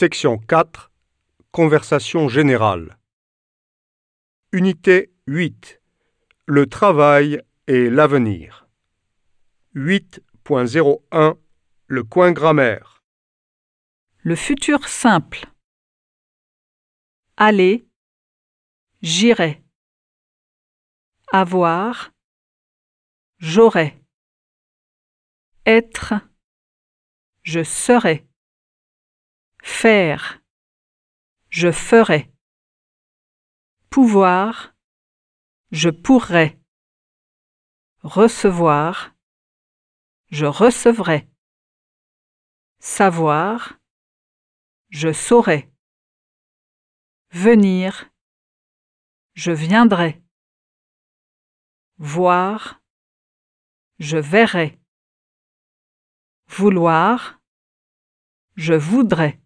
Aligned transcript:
Section 0.00 0.38
4 0.38 0.92
Conversation 1.50 2.28
générale 2.28 3.00
Unité 4.52 5.12
8 5.26 5.82
Le 6.46 6.66
travail 6.68 7.42
et 7.66 7.90
l'avenir 7.90 8.68
8.01 9.74 11.36
Le 11.88 12.04
coin 12.04 12.30
grammaire 12.30 13.02
Le 14.18 14.36
futur 14.36 14.86
simple. 14.86 15.46
Aller. 17.36 17.88
J'irai. 19.02 19.64
Avoir. 21.32 22.12
J'aurai. 23.38 24.00
Être. 25.66 26.14
Je 27.42 27.64
serai. 27.64 28.28
Faire. 29.70 30.40
Je 31.50 31.70
ferai. 31.70 32.32
Pouvoir. 33.90 34.74
Je 35.70 35.90
pourrai. 35.90 36.58
Recevoir. 38.02 39.14
Je 40.30 40.46
recevrai. 40.46 41.28
Savoir. 42.80 43.78
Je 44.88 45.12
saurai. 45.12 45.70
Venir. 47.30 48.10
Je 49.34 49.52
viendrai. 49.52 50.20
Voir. 51.98 52.80
Je 54.00 54.16
verrai. 54.16 54.80
Vouloir. 56.48 57.38
Je 58.56 58.74
voudrais. 58.74 59.40